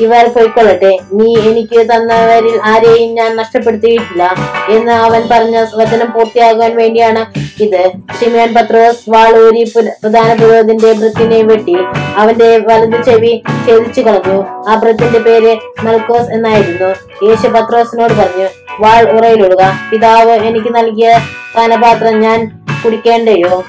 ഇവർ 0.00 0.28
പൊയ്ക്കൊള്ളട്ടെ. 0.28 0.98
നീ 1.12 1.36
എനിക്ക് 1.36 1.86
തന്നവരിൽ 1.86 2.60
ആരെയും 2.64 3.14
ഞാൻ 3.14 3.36
നഷ്ടപ്പെടുത്തിയിട്ടില്ല 3.36 4.34
എന്ന് 4.68 4.92
അവൻ 4.92 5.22
പറഞ്ഞ 5.30 5.66
വചനം 5.74 6.12
പൂർത്തിയാകാൻ 6.12 6.76
വേണ്ടിയാണ് 6.76 7.42
ഇത്. 7.62 7.90
ഷിമിയൻ 8.20 8.54
പത്രോസ് 8.54 9.10
വാളൂരി 9.10 9.72
പുര- 9.76 9.92
പ്രധാന 10.02 10.34
പുരോഹിതന്റെ 10.34 10.92
വൃത്തിനെ 10.92 11.42
വെട്ടി 11.42 11.76
അവന്റെ 12.16 12.58
വലതു 12.58 13.02
ചെവി 13.02 13.42
ഛേദിച്ചു 13.66 14.00
കളഞ്ഞു. 14.00 14.42
ആ 14.68 14.74
വൃത്തിന്റെ 14.74 15.18
പേര് 15.18 15.56
മൽക്കോസ് 15.84 16.30
എന്നായിരുന്നു. 16.30 16.94
യേശു 17.28 17.48
പത്രോസിനോട് 17.48 18.12
പറഞ്ഞു 18.12 18.48
വാൾ 18.80 19.10
ഉറയിലിടുക 19.10 19.80
പിതാവ് 19.92 20.30
എനിക്ക് 20.30 20.74
നൽകിയ 20.74 21.18
പാനപാത്രം 21.56 22.20
ഞാൻ 22.20 22.60
കുടിക്കേണ്ടയോ? 22.84 23.64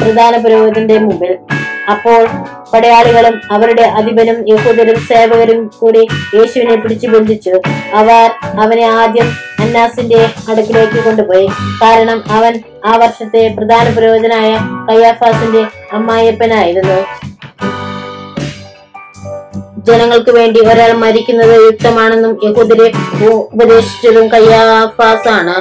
പ്രധാന 0.00 0.36
പുരോഹിതന്റെ 0.36 0.98
മുമ്പിൽ 0.98 1.38
അപ്പോൾ 1.90 2.26
പടയാളികളും 2.72 3.40
അവരുടെ 3.50 3.82
അധിപനും 3.82 4.48
യഹൂദരും 4.48 5.00
സേവകരും 5.00 5.70
കൂടി 5.78 6.08
യേശുവിനെ 6.34 6.76
പിടിച്ചു 6.76 7.06
ബന്ധിച്ചു. 7.06 7.60
അവർ 7.94 8.30
അവനെ 8.60 8.84
ആദ്യം 8.86 9.36
അന്നാസിന്റെ 9.60 10.28
അടുക്കിലേക്ക് 10.48 11.04
കൊണ്ടുപോയി. 11.04 11.46
കാരണം 11.82 12.24
അവൻ 12.30 12.60
ആ 12.84 12.96
വർഷത്തെ 12.96 13.54
പ്രധാന 13.58 13.90
പുരോഹിതനായ 13.90 14.58
കയ്യാഫാസിന്റെ 14.90 15.66
അമ്മായിയപ്പനായിരുന്നു. 15.92 16.98
ജനങ്ങൾക്ക് 19.86 20.30
വേണ്ടി 20.30 20.60
ഒരാൾ 20.60 20.92
മരിക്കുന്നത് 20.92 21.64
യുക്തമാണെന്നും 21.64 22.40
യഹൂദരെ 22.44 22.92
ഉപദേശിച്ചതും 23.28 24.28
കയ്യാഫാസാണ്. 24.28 25.56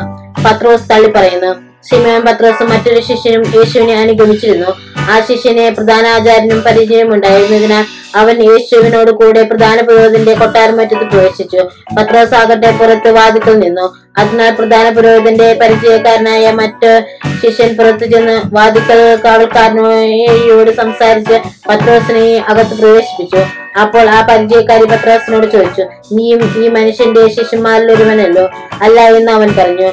പത്രോസ് 0.46 0.90
തള്ളി 0.92 1.12
പറയുന്നു. 1.12 1.56
സിമയോൻ 1.84 2.22
പത്രോസും 2.22 2.70
മറ്റൊരു 2.70 3.00
ശിഷ്യനും 3.00 3.44
യേശുവിനെ 3.56 3.94
അനുഗമിച്ചിരുന്നു. 3.94 4.93
ആ 5.10 5.20
ശിഷ്യനെ 5.20 5.70
പ്രധാനാചാര്യനും 5.70 6.62
പരിചയമുണ്ടായിരുന്നതിനാൽ 6.62 7.86
അവൻ 8.16 8.52
യേശുവിനോട് 8.52 9.12
കൂടെ 9.12 9.44
പ്രധാന 9.44 9.82
പുരോഹിതന്റെ 9.82 10.34
കൊട്ടാരമറ്റത്ത് 10.34 11.06
പ്രവേശിച്ചു. 11.10 11.70
പത്രോസ് 11.98 12.34
പുറത്ത് 12.80 13.12
വാതിക്കൽ 13.12 13.60
നിന്നു. 13.60 13.96
അതിനാൽ 14.18 14.54
പ്രധാന 14.54 14.90
പുരോഹിതന്റെ 14.94 15.54
പരിചയക്കാരനായ 15.62 16.52
മറ്റ് 16.52 17.06
ശിഷ്യൻ 17.44 17.78
പുറത്തു 17.78 18.06
ചെന്ന് 18.06 18.42
വാതിക്കൽ 18.56 19.20
കാവൽക്കാരനോട് 19.26 20.72
സംസാരിച്ച് 20.72 21.40
പത്രോസിനെ 21.70 22.44
അകത്ത് 22.48 22.78
പ്രവേശിപ്പിച്ചു. 22.82 23.63
അപ്പോൾ 23.80 24.10
ആ 24.10 24.28
പരിചയക്കാരി 24.30 24.84
പത്രാസിനോട് 24.84 25.52
ചോദിച്ചു 25.52 25.82
നീയും 26.14 26.66
ഈ 26.66 26.68
മനുഷ്യന്റെ 26.68 27.28
ശിഷ്യന്മാരിൽ 27.28 27.92
ഒരുവനല്ലോ? 27.92 28.50
അല്ല 28.82 29.02
എന്ന് 29.02 29.32
അവൻ 29.32 29.56
പറഞ്ഞു 29.60 29.92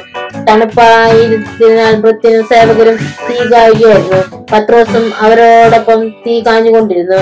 തണുപ്പായിരുന്നതിനാൽ 0.49 2.01
വൃത്തിനും 2.01 2.43
സേവകരും 2.43 2.95
തീ 3.29 3.35
കായുകയായിരുന്നു 3.53 4.45
പത്രോസും 4.51 5.13
അവരോടൊപ്പം 5.19 6.09
തീ 6.27 6.39
കാഞ്ഞുകൊണ്ടിരുന്നു. 6.39 7.17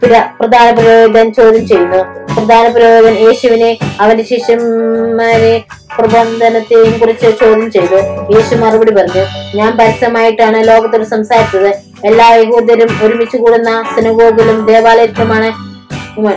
പുര- 0.00 0.40
പ്രധാന 0.40 0.70
പുരോഹിതൻ 0.70 1.32
ചോദ്യം 1.32 1.68
ചെയ്യുന്നു. 1.68 1.96
പ്രധാന 2.34 2.68
പുരോഹിതൻ 2.68 3.18
യേശുവിനെ 3.18 3.78
അവന്റെ 4.00 4.24
ശിഷ്യന്മാരെ 4.24 5.62
പ്രബന്ധനത്തെയും 5.98 6.98
കുറിച്ച് 6.98 7.26
ചോദ്യം 7.26 7.70
ചെയ്തു. 7.70 7.94
യേശു 8.36 8.54
മറുപടി 8.54 8.92
പറഞ്ഞു 8.92 9.24
ഞാൻ 9.56 9.76
പരസ്യമായിട്ടാണ് 9.76 10.68
ലോകത്തോട് 10.68 11.04
സംസാരിച്ചത്. 11.04 11.74
എല്ലാ 12.04 12.34
യഹൂദരും 12.34 12.88
ഒരുമിച്ച് 13.02 13.36
കൂടുന്ന 13.36 13.84
സിനഗോഗിലും 13.96 14.66
ദേവാലയത്തിലുമാണ് 14.66 15.69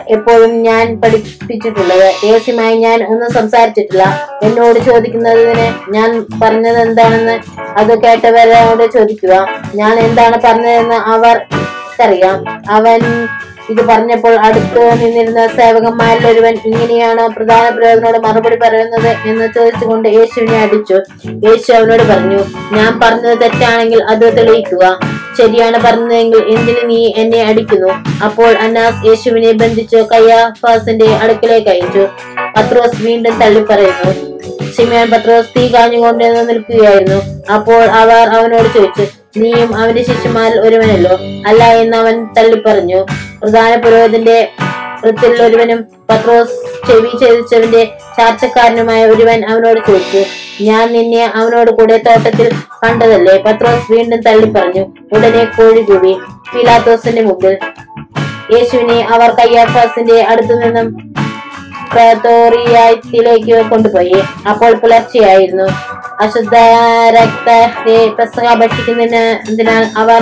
എപ്പോഴും 0.08 0.62
ഞാൻ 0.62 1.02
പഠിപ്പിച്ചിട്ടുള്ളത് 1.02 2.14
രഹസ്യമായി 2.26 2.78
ഞാൻ 2.78 3.04
ഒന്നും 3.04 3.32
സംസാരിച്ചിട്ടില്ല. 3.34 4.28
എന്നോട് 4.44 4.80
ചോദിക്കുന്നതിന് 4.80 5.94
ഞാൻ 5.94 6.26
പറഞ്ഞത് 6.42 6.78
എന്താണെന്ന് 6.78 7.40
അത് 7.78 8.02
കേട്ടവരോട് 8.02 8.92
ചോദിക്കുക. 8.94 9.48
ഞാൻ 9.76 10.00
എന്താണ് 10.00 10.42
പറഞ്ഞതെന്ന് 10.44 10.96
അറിയാം. 12.04 12.62
അവൻ 12.70 13.28
ഇത് 13.70 13.82
പറഞ്ഞപ്പോൾ 13.88 14.36
അടുത്ത് 14.36 14.94
നിന്നിരുന്ന 14.94 15.48
സേവകന്മാരിൽ 15.48 16.28
ഒരുവൻ 16.28 16.58
ഇങ്ങനെയാണ് 16.66 17.28
പ്രധാന 17.28 17.70
പ്രയോജനോട് 17.70 18.18
മറുപടി 18.18 18.56
പറയുന്നത് 18.56 19.30
എന്ന് 19.30 19.48
ചോദിച്ചുകൊണ്ട് 19.56 20.10
യേശുവിനെ 20.10 20.62
അടിച്ചു. 20.62 20.94
യേശു 21.28 21.72
അവനോട് 21.72 22.04
പറഞ്ഞു 22.04 22.46
ഞാൻ 22.72 23.00
പറഞ്ഞത് 23.00 23.38
തെറ്റാണെങ്കിൽ 23.42 24.04
അത് 24.04 24.38
തെളിയിക്കുക. 24.38 25.00
ശരിയാണ് 25.38 25.78
പറഞ്ഞതെങ്കിൽ 25.86 26.42
എന്തിന് 26.56 26.82
നീ 26.90 27.00
എന്നെ 27.22 27.40
അടിക്കുന്നു? 27.50 27.92
അപ്പോൾ 28.26 28.52
അന്നാസ് 28.66 29.02
യേശുവിനെ 29.08 29.52
ബന്ധിച്ചു 29.52 30.00
കയ്യാഫാസിന്റെ 30.12 31.10
അടുക്കലേക്ക് 31.24 31.70
അയച്ചു. 31.70 32.04
പത്രോസ് 32.58 33.02
വീണ്ടും 33.06 33.40
തള്ളി 33.42 33.64
പറയുന്നു 33.72 34.12
സിമിയോൻ 34.76 35.08
പത്രോസ് 35.12 35.52
തീ 35.56 35.64
കാഞ്ഞുകൊണ്ട് 35.74 36.24
നിൽക്കുകയായിരുന്നു. 36.50 37.20
അപ്പോൾ 37.56 37.84
അവർ 38.02 38.24
അവനോട് 38.38 38.70
ചോദിച്ചു 38.78 39.06
നീയും 39.40 39.70
അവന്റെ 39.78 40.04
ശിഷ്യന്മാരിൽ 40.04 40.60
ഒരുവനല്ലോ? 40.60 41.16
അല്ല 41.48 41.64
എന്ന് 41.82 41.98
അവൻ 41.98 42.16
തള്ളിപ്പറഞ്ഞു. 42.38 43.00
പ്രധാന 43.42 43.76
പുരോഹിതന്റെ 43.76 44.38
വൃത്തിൽ 45.04 45.32
ഒരുവനും 45.44 45.80
പത്രോസ് 46.10 46.58
ചെവി 46.88 47.12
ഛേദിച്ചവന്റെ 47.22 47.84
ചാർച്ചക്കാരനുമായ 48.18 49.06
ഒരുവൻ 49.06 49.40
അവനോട് 49.52 49.80
ചോദിച്ചു 49.90 50.22
ഞാൻ 50.62 50.94
നിന്നെ 50.94 51.24
അവനോട് 51.26 51.72
കൂടെ 51.72 51.98
തോട്ടത്തിൽ 51.98 52.52
കണ്ടതല്ലേ? 52.84 53.44
പത്രോസ് 53.46 53.92
വീണ്ടും 53.92 54.22
തള്ളി 54.22 54.46
പറഞ്ഞു 54.46 54.84
ഉടനെ 55.14 55.46
കോഴി 55.46 55.82
കൂടി 55.82 56.14
പീലാത്തോസിന്റെ 56.54 57.22
മുമ്പിൽ. 57.22 57.58
യേശുവിനെ 58.54 59.02
അവർ 59.04 59.32
കയ്യാഫാസിന്റെ 59.32 60.22
അടുത്തു 60.22 60.54
നിന്നും 60.54 60.88
പ്രതോറിയത്തിലേക്ക് 61.94 63.70
കൊണ്ടുപോയി. 63.70 64.22
അപ്പോൾ 64.50 64.74
പുലർച്ചെയായിരുന്നു. 64.74 65.68
അശുദ്ധ 66.22 66.56
രക്തത്തെ 67.10 68.10
പെസക 68.18 68.54
ഭക്ഷിക്കുന്നതിനാൽ 68.54 69.86
അവർ 69.98 70.22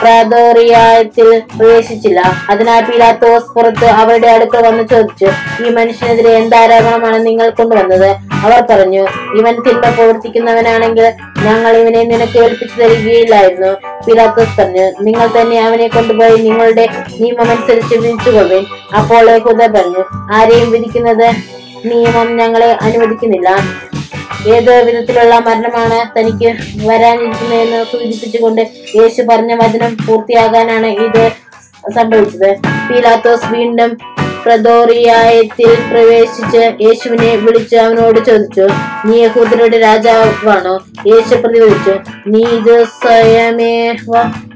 പ്രതോറിയത്തിൽ 0.00 1.28
പ്രവേശിച്ചില്ല. 1.58 2.20
അതിനാൽ 2.50 2.80
പിലാത്തോസ് 2.84 3.50
പുറത്ത് 3.54 3.84
അവരുടെ 3.84 4.26
അടുക്കൽ 4.26 4.62
വന്ന് 4.66 4.84
ചോദിച്ചു 4.88 5.28
ഈ 5.64 5.70
മനുഷ്യനെതിരെ 5.70 6.32
എന്താരോപണമാണ് 6.32 7.26
നിങ്ങൾ 7.26 7.50
കൊണ്ടുവന്നത്? 7.50 8.10
അവർ 8.44 8.60
പറഞ്ഞു 8.70 9.02
ഇവൻ 9.38 9.54
തിന്മ 9.66 9.90
പ്രവർത്തിക്കുന്നവനാണെങ്കിൽ 9.90 11.06
ഞങ്ങൾ 11.46 11.76
ഇവനെ 11.76 12.02
നിനക്ക് 12.02 12.38
ഏൽപ്പിച്ചു 12.38 12.76
തരികയില്ലായിരുന്നു. 12.82 13.72
പിലാത്തോസ് 14.06 14.60
പറഞ്ഞു 14.60 14.86
നിങ്ങൾ 15.00 15.26
തന്നെ 15.40 15.58
അവനെ 15.66 15.88
കൊണ്ടുപോയി 15.88 16.36
നിങ്ങളുടെ 16.36 16.86
നിയമമനുസരിച്ച് 17.20 17.94
വിധിച്ചുകൊള്ളുവിൻ. 17.94 18.66
അപ്പോൾ 18.98 19.30
യഹൂദ 19.30 19.62
പറഞ്ഞു 19.76 20.04
ആരെയും 20.32 20.70
വിധിക്കുന്നത് 20.72 21.28
നിയമം 21.84 22.36
ഞങ്ങളെ 22.36 22.70
അനുവദിക്കുന്നില്ല. 22.86 23.48
ഏത് 24.54 24.84
വിധത്തിലുള്ള 24.86 25.38
മരണമാണ് 25.46 25.98
തനിക്ക് 26.16 26.50
വരാനിരിക്കുന്നതെന്ന് 26.88 27.84
സൂചിപ്പിച്ചുകൊണ്ട് 27.92 28.62
യേശു 28.98 29.22
പറഞ്ഞ 29.22 29.54
വചനം 29.54 29.96
പൂർത്തിയാകാനാണ് 30.06 30.86
ഇത് 30.86 31.24
സംഭവിച്ചത്. 31.96 32.50
പീലാത്തോസ് 32.88 33.46
വീണ്ടും 33.54 33.98
പ്രദോറിയായത്തിൽ 34.44 35.70
പ്രവേശിച്ച് 35.90 36.62
യേശുവിനെ 36.86 37.36
വിളിച്ച് 37.36 37.76
അവനോട് 37.76 38.18
ചോദിച്ചു 38.26 38.66
നീ 39.06 39.16
യഹൂദരുടെ 39.22 39.78
രാജാവാണോ? 39.78 40.74
യേശു 41.06 41.34
പ്രതികരിച്ചു 41.34 41.94
നീ 42.26 42.42
ഇത് 42.58 42.84
സ്വയമേ 42.84 43.72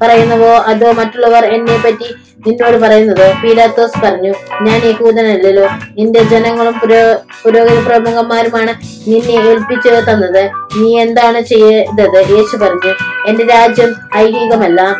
പറയുന്നവോ? 0.02 0.52
അതോ 0.72 0.92
മറ്റുള്ളവർ 0.92 1.44
എന്നെ 1.44 1.76
പറ്റി 1.84 2.10
നിന്നോട് 2.46 2.76
പറയുന്നത് 2.76 3.34
പീലാത്തോസ് 3.42 3.98
പറഞ്ഞു 4.04 4.32
ഞാൻ 4.62 4.80
യഹൂദനല്ലല്ലോ 4.84 5.66
നിന്റെ 5.98 6.22
ജനങ്ങളും 6.22 6.78
പുരോ 6.78 7.16
പുരോഹിത 7.44 7.86
പ്രമുഖന്മാരുമാണ് 7.86 8.74
നിന്നെ 9.08 9.50
ഏൽപ്പിച്ചു 9.50 9.88
തന്നത്. 9.88 10.50
നീ 10.76 10.98
എന്താണ് 11.00 11.40
ചെയ്തത്? 11.40 12.18
യേശു 12.36 12.56
പറഞ്ഞു 12.56 12.92
എന്റെ 13.28 13.44
രാജ്യം 13.46 13.94
ഐഹികമല്ല. 14.16 14.96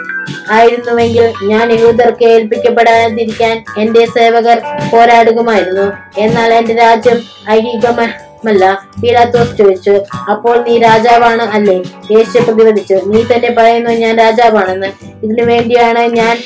ആയിരുന്നുവെങ്കിൽ 0.51 1.33
ഞാൻ 1.43 1.73
യഹൂദർക്ക് 1.73 2.25
ഏൽപ്പിക്കപ്പെടാതിരിക്കാൻ 2.25 3.65
എന്റെ 3.79 4.07
സേവകർ 4.07 4.61
പോരാടുകമായിരുന്നു. 4.93 5.93
എന്നാൽ 6.19 6.55
എന്റെ 6.55 6.75
രാജ്യം 6.75 7.23
ഐഹികമല്ല. 7.51 8.83
പീലാത്തോസ് 9.03 9.59
ചോദിച്ചു 9.59 9.91
അപ്പോൾ 10.31 10.63
നീ 10.63 10.79
രാജാവാണ് 10.79 11.43
അല്ലേ? 11.43 11.83
യേശു 12.11 12.39
പ്രതിവദിച്ചു 12.39 12.95
നീ 13.07 13.23
തന്നെ 13.23 13.55
പറയുന്നു 13.59 13.91
ഞാൻ 13.91 14.19
രാജാവാണെന്ന്. 14.19 14.87
ഇതിനു 15.25 15.43
വേണ്ടിയാണ് 15.43 15.99
ഞാൻ 15.99 16.37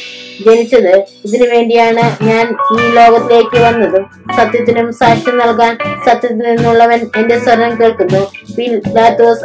ജനിച്ചത്. 0.47 0.95
ഇതിനു 1.25 1.47
വേണ്ടിയാണ് 1.55 2.05
ഞാൻ 2.29 2.47
ഈ 2.77 2.95
ലോകത്തിലേക്ക് 2.99 3.59
വന്നതും. 3.65 4.05
സത്യത്തിനും 4.37 4.93
സാക്ഷ്യം 4.93 5.39
നൽകാൻ 5.39 5.79
സത്യത്തിൽ 6.07 6.43
നിന്നുള്ളവൻ 6.51 7.01
എന്റെ 7.17 7.39
സ്വരം 7.39 7.81
കേൾക്കുന്നു. 7.81 8.23
പിൻസ് 8.57 8.99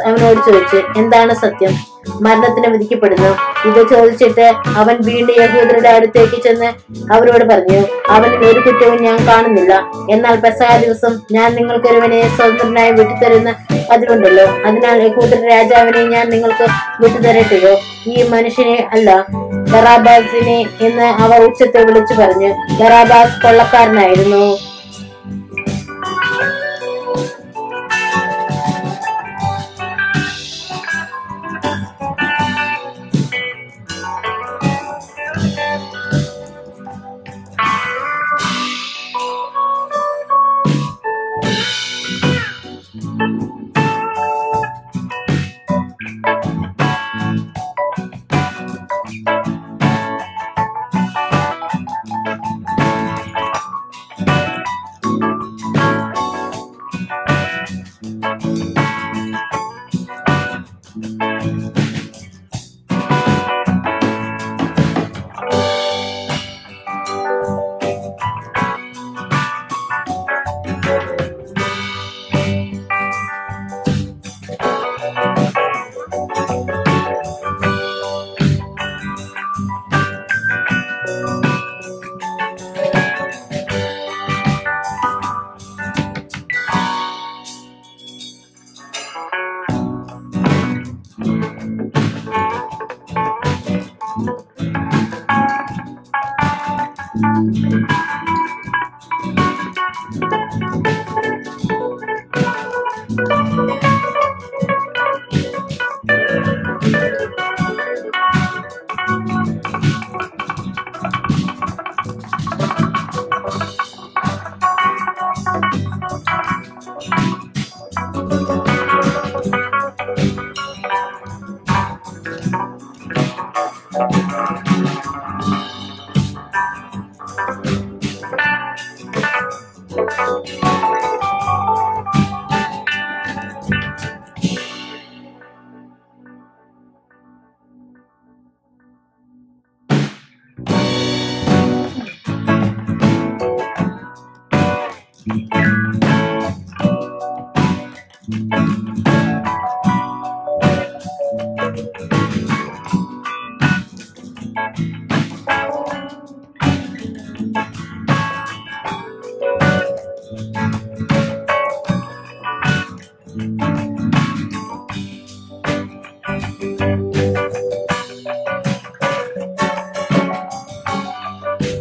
അവനോട് 0.08 0.40
ചോദിച്ചു 0.48 1.00
എന്താണ് 1.00 1.34
സത്യം? 1.34 1.74
മരണത്തിന് 2.22 2.68
വിധിക്കപ്പെടുന്നു. 2.72 3.30
ഇത് 3.68 3.90
ചോദിച്ചിട്ട് 3.90 4.46
അവൻ 4.80 4.96
വീണ്ടും 5.08 5.34
യഹൂദരുടെ 5.42 5.88
അടുത്തേക്ക് 5.88 6.42
ചെന്ന് 6.42 6.70
അവരോട് 7.14 7.44
പറഞ്ഞു 7.44 7.80
അവനിൽ 8.08 8.44
ഒരു 8.50 8.60
കുറ്റവും 8.60 9.02
ഞാൻ 9.02 9.18
കാണുന്നില്ല. 9.28 9.74
എന്നാൽ 10.10 10.36
പെസഹ 10.36 10.76
ദിവസം 10.76 11.20
ഞാൻ 11.32 11.54
നിങ്ങൾക്കൊരുവനെ 11.54 12.20
സ്വതന്ത്രനായി 12.36 12.90
വിട്ടുതരുന്ന 12.90 13.54
പതിവുണ്ടല്ലോ 13.90 14.46
അതിനാൽ 14.66 15.02
യഹൂദര 15.02 15.40
രാജാവിനെ 15.48 16.02
ഞാൻ 16.04 16.30
നിങ്ങൾക്ക് 16.30 16.66
വിട്ടുതരട്ടെയോ 17.02 17.78
ഈ 18.06 18.28
മനുഷ്യനെ 18.28 18.88
അല്ല. 18.92 19.24
ബറാബാസിനെ 19.72 20.58
എന്ന് 20.86 21.08
അവർ 21.24 21.38
ഉച്ചത്തിൽ 21.48 21.82
വിളിച്ചു 21.88 22.14
പറഞ്ഞു 22.14 22.50
ബറാബാസ് 22.80 23.40
കൊള്ളക്കാരനായിരുന്നു. 23.44 24.44